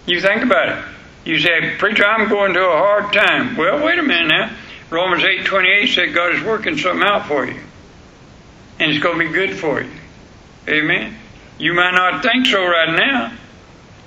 You 0.06 0.22
think 0.22 0.44
about 0.44 0.70
it. 0.70 0.86
You 1.26 1.40
say, 1.40 1.76
Preacher, 1.78 2.06
I'm 2.06 2.30
going 2.30 2.54
through 2.54 2.72
a 2.72 2.78
hard 2.78 3.14
time. 3.14 3.56
Well, 3.56 3.86
wait 3.86 4.00
a 4.00 4.04
minute 4.04 4.28
now. 4.28 4.52
Romans 4.90 5.24
8 5.24 5.46
28 5.46 5.88
said 5.88 6.14
God 6.14 6.36
is 6.36 6.44
working 6.44 6.78
something 6.78 7.06
out 7.06 7.28
for 7.28 7.46
you. 7.46 7.60
And 8.82 8.92
it's 8.92 9.04
going 9.04 9.20
to 9.20 9.28
be 9.28 9.32
good 9.32 9.56
for 9.56 9.84
you. 9.84 9.92
Amen. 10.68 11.16
You 11.60 11.76
might 11.76 11.92
not 11.92 12.24
think 12.24 12.48
so 12.48 12.66
right 12.66 12.98
now, 12.98 13.32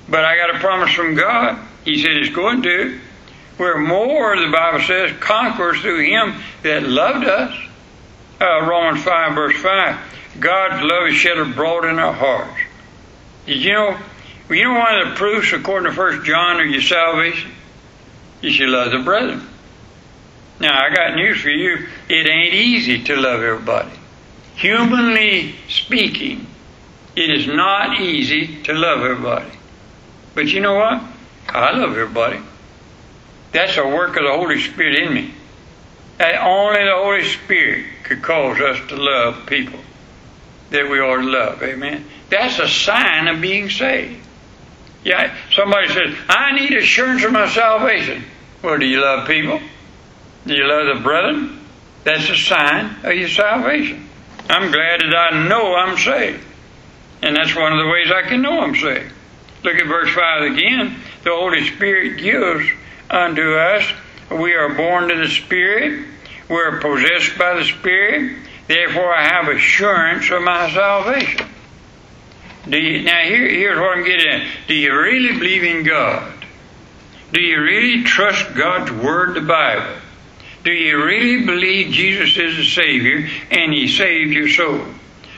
but 0.09 0.25
I 0.25 0.37
got 0.37 0.57
a 0.57 0.59
promise 0.59 0.93
from 0.93 1.15
God. 1.15 1.65
He 1.85 2.03
said 2.03 2.17
it's 2.17 2.35
going 2.35 2.63
to. 2.63 2.99
We're 3.57 3.79
more, 3.79 4.37
the 4.37 4.51
Bible 4.51 4.81
says, 4.81 5.17
conquerors 5.21 5.81
through 5.81 6.05
Him 6.05 6.35
that 6.65 6.83
loved 6.83 7.25
us. 7.25 7.57
Uh, 8.41 8.67
Romans 8.67 9.05
5, 9.05 9.35
verse 9.37 9.57
5. 9.59 10.41
God's 10.41 10.83
love 10.83 11.07
is 11.07 11.15
shed 11.15 11.39
abroad 11.39 11.85
in 11.85 12.01
our 12.01 12.13
hearts. 12.13 12.59
Did 13.47 13.63
you 13.63 13.75
know 13.75 13.97
you 14.51 14.65
know 14.65 14.77
one 14.77 15.01
of 15.01 15.11
the 15.11 15.15
proofs, 15.15 15.53
according 15.53 15.89
to 15.89 15.95
First 15.95 16.27
John, 16.27 16.61
of 16.61 16.67
your 16.67 16.83
salvation? 16.83 17.53
is 18.43 18.59
You 18.59 18.67
love 18.67 18.91
the 18.91 18.99
brethren. 18.99 19.49
Now, 20.59 20.77
I 20.77 20.93
got 20.93 21.15
news 21.15 21.41
for 21.41 21.51
you. 21.51 21.87
It 22.09 22.27
ain't 22.27 22.55
easy 22.55 23.05
to 23.05 23.15
love 23.15 23.41
everybody. 23.41 23.94
Humanly 24.57 25.55
speaking, 25.69 26.47
it 27.17 27.31
is 27.31 27.47
not 27.47 28.01
easy 28.01 28.63
to 28.63 28.73
love 28.73 29.01
everybody. 29.01 29.51
But 30.35 30.49
you 30.49 30.61
know 30.61 30.75
what? 30.75 31.03
I 31.49 31.77
love 31.77 31.91
everybody. 31.91 32.41
That's 33.53 33.77
a 33.77 33.87
work 33.87 34.17
of 34.17 34.25
the 34.25 34.33
Holy 34.33 34.61
Spirit 34.61 34.99
in 35.03 35.15
me. 35.15 35.35
And 36.19 36.37
only 36.39 36.85
the 36.85 36.95
Holy 36.95 37.25
Spirit 37.25 37.87
could 38.05 38.23
cause 38.23 38.61
us 38.61 38.79
to 38.89 38.97
love 38.97 39.47
people 39.47 39.81
that 40.71 40.89
we 40.91 41.01
ought 41.01 41.21
to 41.21 41.29
love. 41.29 41.63
Amen. 41.63 42.05
That's 42.31 42.59
a 42.59 42.69
sign 42.69 43.29
of 43.29 43.41
being 43.41 43.71
saved. 43.71 44.21
Yeah, 45.05 45.37
somebody 45.53 45.89
says, 45.89 46.17
I 46.29 46.59
need 46.59 46.73
assurance 46.73 47.23
of 47.25 47.33
my 47.33 47.49
salvation. 47.49 48.25
Well, 48.63 48.79
do 48.79 48.87
you 48.87 49.01
love 49.01 49.29
people? 49.29 49.61
Do 50.47 50.55
you 50.55 50.67
love 50.67 50.97
the 50.97 51.03
brethren? 51.03 51.61
That's 52.05 52.29
a 52.31 52.37
sign 52.37 52.97
of 53.05 53.13
your 53.13 53.29
salvation. 53.29 54.09
I'm 54.49 54.71
glad 54.71 55.01
that 55.01 55.15
I 55.15 55.49
know 55.49 55.75
I'm 55.75 55.97
saved. 55.97 56.45
And 57.23 57.37
that's 57.37 57.55
one 57.55 57.73
of 57.73 57.79
the 57.79 57.91
ways 57.91 58.13
I 58.13 58.29
can 58.29 58.43
know 58.43 58.61
I'm 58.61 58.75
saved. 58.75 59.13
Look 59.63 59.77
at 59.77 59.87
verse 59.87 60.13
5 60.15 60.53
again. 60.53 61.01
The 61.23 61.31
Holy 61.31 61.67
Spirit 61.69 62.19
gives 62.19 62.71
unto 63.09 63.55
us. 63.55 63.85
We 64.31 64.55
are 64.55 64.75
born 64.75 65.09
to 65.09 65.17
the 65.17 65.29
Spirit. 65.29 66.07
We're 66.49 66.81
possessed 66.81 67.39
by 67.39 67.55
the 67.55 67.65
Spirit. 67.65 68.37
Therefore, 68.67 69.15
I 69.15 69.23
have 69.23 69.49
assurance 69.49 70.31
of 70.31 70.43
my 70.43 70.71
salvation. 70.71 71.49
Do 72.69 72.79
you, 72.79 73.03
now 73.03 73.21
here, 73.23 73.49
here's 73.49 73.79
what 73.79 73.97
I'm 73.97 74.05
getting 74.05 74.29
at. 74.29 74.47
Do 74.69 74.75
you 74.75 74.95
really 74.95 75.39
believe 75.39 75.65
in 75.65 75.85
God? 75.85 76.33
Do 77.33 77.41
you 77.41 77.61
really 77.61 78.05
trust 78.05 78.55
God's 78.55 78.91
Word, 78.91 79.35
the 79.35 79.41
Bible? 79.41 80.01
Do 80.65 80.73
you 80.73 81.05
really 81.05 81.45
believe 81.45 81.93
Jesus 81.93 82.39
is 82.39 82.57
the 82.57 82.65
Savior 82.65 83.29
and 83.51 83.73
He 83.73 83.87
saved 83.87 84.33
your 84.33 84.49
soul? 84.49 84.87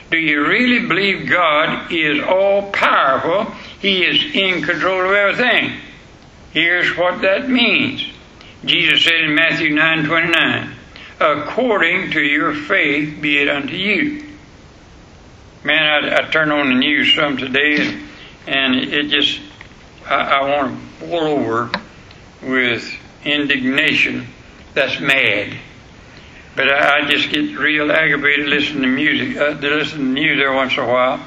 Do 0.09 0.17
you 0.17 0.47
really 0.47 0.87
believe 0.87 1.29
God 1.29 1.91
is 1.91 2.23
all 2.23 2.71
powerful? 2.71 3.53
He 3.81 4.05
is 4.05 4.23
in 4.33 4.63
control 4.63 5.03
of 5.03 5.11
everything. 5.11 5.81
Here's 6.51 6.95
what 6.95 7.21
that 7.23 7.49
means. 7.49 8.07
Jesus 8.63 9.03
said 9.03 9.15
in 9.15 9.35
Matthew 9.35 9.75
9 9.75 10.05
29, 10.05 10.71
according 11.19 12.11
to 12.11 12.21
your 12.21 12.53
faith 12.53 13.21
be 13.21 13.37
it 13.39 13.49
unto 13.49 13.75
you. 13.75 14.23
Man, 15.65 16.05
I, 16.05 16.19
I 16.19 16.31
turned 16.31 16.53
on 16.53 16.69
the 16.69 16.75
news 16.75 17.13
some 17.13 17.35
today 17.35 17.75
and, 17.79 18.07
and 18.47 18.75
it 18.75 19.09
just, 19.09 19.41
I, 20.05 20.15
I 20.15 20.55
want 20.55 20.79
to 20.99 21.05
boil 21.05 21.27
over 21.27 21.69
with 22.41 22.89
indignation 23.25 24.27
that's 24.77 24.99
mad. 24.99 25.57
But 26.55 26.69
I, 26.69 26.99
I 26.99 27.09
just 27.09 27.29
get 27.29 27.57
real 27.57 27.91
aggravated 27.91 28.47
listening 28.47 28.83
to 28.83 28.87
music, 28.87 29.37
uh, 29.37 29.59
to 29.59 29.69
listen 29.75 29.99
to 29.99 30.05
news 30.05 30.41
every 30.41 30.55
once 30.55 30.73
in 30.73 30.79
a 30.83 30.87
while, 30.87 31.19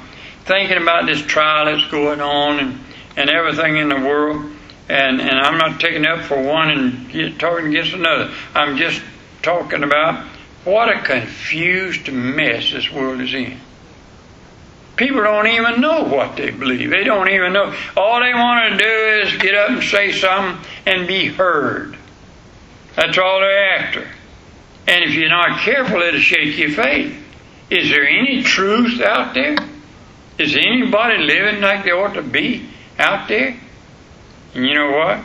thinking 0.45 0.77
about 0.77 1.05
this 1.05 1.21
trial 1.21 1.65
that's 1.65 1.89
going 1.91 2.21
on 2.21 2.59
and, 2.59 2.79
and 3.17 3.29
everything 3.29 3.77
in 3.77 3.89
the 3.89 3.99
world. 3.99 4.51
And, 4.89 5.21
and 5.21 5.31
I'm 5.31 5.57
not 5.57 5.79
taking 5.79 6.05
up 6.05 6.21
for 6.21 6.41
one 6.41 6.69
and 6.69 7.09
get, 7.09 7.39
talking 7.39 7.67
against 7.67 7.93
another. 7.93 8.33
I'm 8.55 8.77
just 8.77 9.01
talking 9.41 9.83
about 9.83 10.25
what 10.63 10.89
a 10.89 11.01
confused 11.01 12.11
mess 12.11 12.71
this 12.71 12.91
world 12.91 13.21
is 13.21 13.33
in. 13.33 13.57
People 14.95 15.23
don't 15.23 15.47
even 15.47 15.81
know 15.81 16.03
what 16.03 16.35
they 16.35 16.51
believe. 16.51 16.89
They 16.89 17.03
don't 17.03 17.29
even 17.29 17.53
know. 17.53 17.73
All 17.97 18.19
they 18.19 18.33
want 18.33 18.71
to 18.71 18.77
do 18.77 19.25
is 19.25 19.41
get 19.41 19.55
up 19.55 19.71
and 19.71 19.83
say 19.83 20.11
something 20.11 20.63
and 20.85 21.07
be 21.07 21.27
heard. 21.27 21.97
That's 22.95 23.17
all 23.17 23.39
they're 23.39 23.77
after. 23.77 24.07
And 24.87 25.03
if 25.03 25.13
you're 25.13 25.29
not 25.29 25.59
careful, 25.59 26.01
it'll 26.01 26.19
shake 26.19 26.57
your 26.57 26.71
faith. 26.71 27.17
Is 27.69 27.89
there 27.89 28.07
any 28.07 28.43
truth 28.43 28.99
out 29.01 29.33
there? 29.33 29.55
Is 30.37 30.57
anybody 30.57 31.19
living 31.19 31.61
like 31.61 31.85
they 31.85 31.91
ought 31.91 32.15
to 32.15 32.21
be 32.21 32.67
out 32.99 33.27
there? 33.27 33.57
And 34.53 34.65
you 34.65 34.73
know 34.73 34.91
what? 34.91 35.19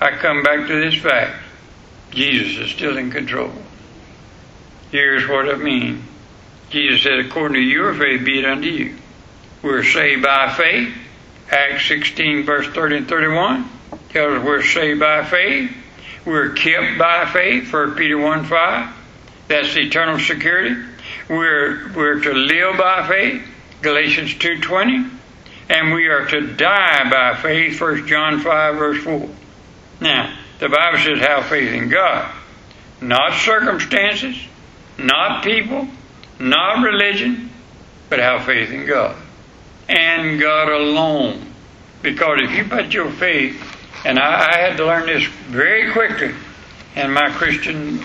I 0.00 0.16
come 0.16 0.42
back 0.42 0.66
to 0.66 0.80
this 0.80 1.00
fact. 1.00 1.36
Jesus 2.10 2.58
is 2.58 2.70
still 2.70 2.96
in 2.96 3.10
control. 3.10 3.52
Here's 4.90 5.28
what 5.28 5.46
it 5.46 5.60
means. 5.60 6.02
Jesus 6.70 7.02
said, 7.02 7.18
according 7.20 7.54
to 7.54 7.60
your 7.60 7.94
faith 7.94 8.24
be 8.24 8.40
it 8.40 8.44
unto 8.44 8.68
you. 8.68 8.96
We're 9.62 9.84
saved 9.84 10.22
by 10.22 10.52
faith. 10.52 10.94
Acts 11.50 11.86
16, 11.86 12.44
verse 12.44 12.66
30 12.68 12.96
and 12.96 13.08
31 13.08 13.68
tells 14.08 14.38
us 14.38 14.44
we're 14.44 14.62
saved 14.62 15.00
by 15.00 15.24
faith. 15.24 15.70
We're 16.26 16.54
kept 16.54 16.98
by 16.98 17.24
faith, 17.26 17.72
1 17.72 17.94
Peter 17.94 18.18
1 18.18 18.44
5. 18.46 18.94
That's 19.46 19.76
eternal 19.76 20.18
security. 20.18 20.74
We're, 21.28 21.92
we're 21.94 22.20
to 22.20 22.32
live 22.32 22.76
by 22.76 23.06
faith, 23.06 23.46
Galatians 23.80 24.34
2.20. 24.34 25.08
And 25.68 25.94
we 25.94 26.08
are 26.08 26.26
to 26.26 26.54
die 26.54 27.08
by 27.08 27.36
faith, 27.36 27.80
1 27.80 28.08
John 28.08 28.40
5, 28.40 28.74
verse 28.76 29.04
4. 29.04 29.28
Now, 30.00 30.36
the 30.58 30.68
Bible 30.68 30.98
says 30.98 31.20
have 31.20 31.46
faith 31.46 31.72
in 31.72 31.88
God. 31.88 32.32
Not 33.00 33.34
circumstances, 33.34 34.36
not 34.98 35.44
people, 35.44 35.86
not 36.40 36.82
religion, 36.84 37.50
but 38.08 38.18
have 38.18 38.44
faith 38.44 38.70
in 38.70 38.84
God. 38.86 39.16
And 39.88 40.40
God 40.40 40.68
alone. 40.70 41.52
Because 42.02 42.40
if 42.42 42.50
you 42.50 42.64
put 42.64 42.92
your 42.92 43.10
faith, 43.10 43.75
and 44.06 44.20
I, 44.20 44.50
I 44.52 44.56
had 44.58 44.76
to 44.76 44.86
learn 44.86 45.06
this 45.06 45.24
very 45.48 45.90
quickly 45.90 46.32
in 46.94 47.10
my 47.10 47.28
Christian 47.32 48.00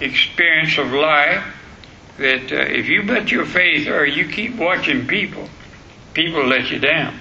experience 0.00 0.78
of 0.78 0.92
life, 0.92 1.44
that 2.18 2.52
uh, 2.52 2.56
if 2.56 2.88
you 2.88 3.02
put 3.02 3.28
your 3.28 3.44
faith 3.44 3.88
or 3.88 4.06
you 4.06 4.28
keep 4.28 4.54
watching 4.54 5.08
people, 5.08 5.48
people 6.14 6.46
let 6.46 6.70
you 6.70 6.78
down. 6.78 7.18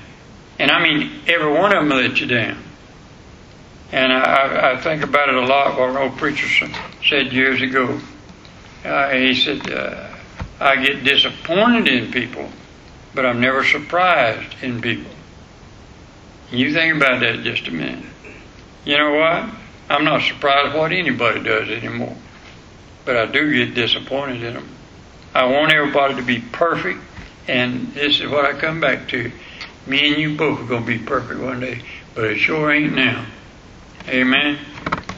And 0.60 0.70
I 0.70 0.82
mean, 0.82 1.22
every 1.26 1.52
one 1.52 1.76
of 1.76 1.88
them 1.88 1.90
let 1.90 2.20
you 2.20 2.28
down. 2.28 2.60
And 3.92 4.14
I, 4.14 4.74
I 4.74 4.82
think 4.82 5.02
about 5.02 5.30
it 5.30 5.36
a 5.36 5.46
lot. 5.46 5.80
What 5.80 5.90
an 5.90 5.98
old 5.98 6.18
preacher 6.18 6.68
said 7.04 7.34
years 7.34 7.64
ago. 7.64 8.00
Uh, 8.86 9.10
he 9.10 9.34
said, 9.34 9.72
uh, 9.72 10.08
I 10.60 10.76
get 10.86 11.04
disappointed 11.04 11.88
in 11.88 12.12
people, 12.12 12.48
but 13.16 13.26
I'm 13.26 13.42
never 13.42 13.64
surprised 13.64 14.54
in 14.62 14.82
people. 14.82 15.17
You 16.52 16.74
think 16.74 16.96
about 16.96 17.20
that 17.20 17.44
just 17.44 17.68
a 17.68 17.72
minute. 17.72 18.06
You 18.86 18.98
know 18.98 19.16
what? 19.16 19.50
I'm 19.90 20.06
not 20.06 20.22
surprised 20.22 20.78
what 20.78 20.92
anybody 20.92 21.44
does 21.44 21.70
anymore, 21.70 22.16
but 23.06 23.18
I 23.18 23.26
do 23.26 23.54
get 23.54 23.76
disappointed 23.76 24.44
in 24.44 24.54
them. 24.54 24.70
I 25.34 25.46
want 25.46 25.74
everybody 25.74 26.16
to 26.16 26.22
be 26.22 26.40
perfect, 26.40 27.00
and 27.48 27.94
this 27.94 28.20
is 28.22 28.30
what 28.30 28.46
I 28.46 28.54
come 28.54 28.80
back 28.80 29.10
to. 29.10 29.32
Me 29.86 30.12
and 30.12 30.18
you 30.22 30.36
both 30.36 30.60
are 30.60 30.66
going 30.66 30.86
to 30.86 30.88
be 30.88 31.00
perfect 31.00 31.40
one 31.40 31.60
day, 31.60 31.82
but 32.16 32.26
it 32.26 32.38
sure 32.38 32.72
ain't 32.72 32.94
now. 32.94 33.26
Amen. 34.08 34.58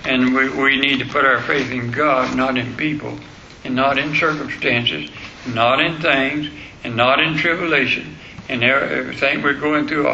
And 0.05 0.33
we, 0.33 0.49
we 0.49 0.79
need 0.79 0.99
to 0.99 1.05
put 1.05 1.25
our 1.25 1.41
faith 1.41 1.71
in 1.71 1.91
God, 1.91 2.35
not 2.35 2.57
in 2.57 2.75
people, 2.75 3.19
and 3.63 3.75
not 3.75 3.99
in 3.99 4.15
circumstances, 4.15 5.09
not 5.47 5.79
in 5.79 6.01
things, 6.01 6.49
and 6.83 6.95
not 6.95 7.19
in 7.19 7.35
tribulation, 7.35 8.15
and 8.47 8.63
everything 8.63 9.41
we're 9.41 9.53
going 9.53 9.87
through, 9.87 10.07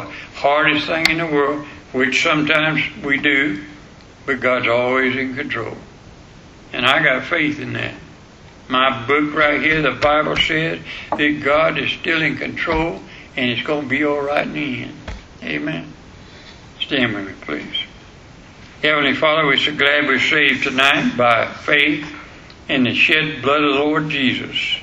hardest 0.46 0.86
thing 0.86 1.10
in 1.10 1.18
the 1.18 1.26
world, 1.26 1.66
which 1.92 2.22
sometimes 2.22 2.80
we 3.04 3.18
do, 3.18 3.64
but 4.28 4.40
God's 4.40 4.68
always 4.68 5.16
in 5.16 5.34
control. 5.34 5.76
And 6.72 6.86
I 6.86 7.04
got 7.04 7.24
faith 7.24 7.60
in 7.60 7.74
that. 7.74 7.96
My 8.68 9.08
book 9.08 9.34
right 9.34 9.60
here, 9.60 9.82
the 9.82 9.94
Bible 9.94 10.38
says 10.38 10.80
that 11.10 11.42
God 11.44 11.80
is 11.80 11.92
still 11.92 12.22
in 12.22 12.38
control 12.38 13.02
and 13.36 13.50
it's 13.50 13.66
going 13.66 13.84
to 13.84 13.90
be 13.90 14.06
all 14.06 14.22
right 14.22 14.46
in 14.46 14.54
the 14.54 14.84
end. 14.84 14.98
Amen. 15.42 15.92
Stand 16.80 17.16
with 17.16 17.26
me, 17.26 17.34
please. 17.42 17.84
Heavenly 18.84 19.16
Father, 19.16 19.48
we're 19.48 19.58
so 19.58 19.76
glad 19.76 20.06
we're 20.06 20.20
saved 20.20 20.64
tonight 20.64 21.18
by 21.18 21.48
faith 21.48 22.08
in 22.70 22.84
the 22.84 22.94
shed 22.94 23.42
blood 23.42 23.64
of 23.64 23.74
the 23.74 23.80
Lord 23.80 24.10
Jesus. 24.10 24.78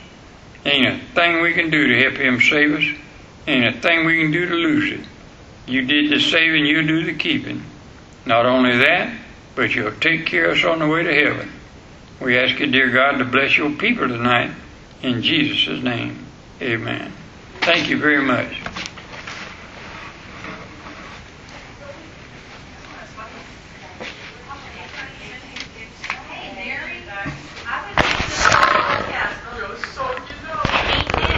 Ain't 0.65 0.89
a 0.89 0.99
thing 1.15 1.41
we 1.41 1.55
can 1.55 1.71
do 1.71 1.87
to 1.87 2.03
help 2.03 2.15
Him 2.15 2.41
save 2.41 2.75
us. 2.75 3.01
Ain't 3.47 3.77
a 3.77 3.81
thing 3.81 4.05
we 4.07 4.21
can 4.21 4.33
do 4.33 4.49
to 4.49 4.55
lose 4.55 4.93
it. 4.93 5.07
You 5.67 5.83
did 5.83 6.11
the 6.11 6.21
saving, 6.21 6.67
you 6.67 6.83
do 6.83 7.05
the 7.05 7.15
keeping. 7.15 7.63
Not 8.27 8.47
only 8.47 8.79
that, 8.79 9.17
but 9.55 9.75
you'll 9.75 9.93
take 9.93 10.27
care 10.27 10.47
of 10.47 10.59
us 10.59 10.65
on 10.65 10.79
the 10.79 10.87
way 10.87 11.03
to 11.03 11.15
heaven. 11.15 11.53
We 12.21 12.39
ask 12.39 12.59
you, 12.59 12.67
dear 12.67 12.91
God, 12.91 13.19
to 13.19 13.25
bless 13.25 13.57
your 13.57 13.71
people 13.71 14.09
tonight. 14.09 14.53
In 15.03 15.23
Jesus' 15.23 15.83
name, 15.83 16.25
amen. 16.61 17.13
Thank 17.61 17.89
you 17.89 17.99
very 17.99 18.23
much. 18.23 18.61